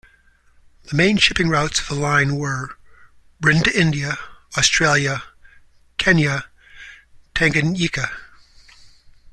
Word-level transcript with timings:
The 0.89 0.95
main 0.95 1.17
shipping 1.17 1.47
routes 1.47 1.79
of 1.79 1.87
the 1.87 1.93
line 1.93 2.37
were: 2.37 2.75
Britain 3.39 3.61
to 3.65 3.79
India, 3.79 4.17
Australia, 4.57 5.21
Kenya, 5.99 6.47
Tanganyika. 7.35 8.09